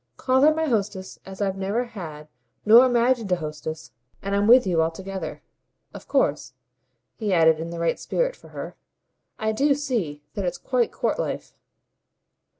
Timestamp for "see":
9.75-10.23